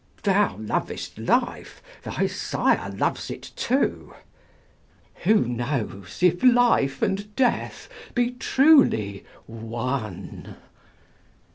"Thou 0.23 0.55
lovest 0.57 1.19
life, 1.19 1.79
thy 2.01 2.25
sire 2.25 2.89
loves 2.89 3.29
it 3.29 3.51
too." 3.55 4.15
"Who 5.25 5.45
knows 5.47 6.23
if 6.23 6.43
life 6.43 7.03
and 7.03 7.35
death 7.35 7.87
be 8.15 8.31
truly 8.31 9.25
one?" 9.45 10.55